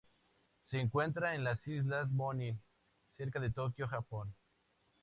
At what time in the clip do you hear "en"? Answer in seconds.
1.35-1.43